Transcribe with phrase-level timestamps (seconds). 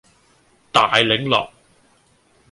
[0.73, 1.51] 大檸樂